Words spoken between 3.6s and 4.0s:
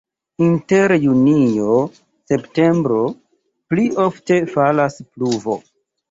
pli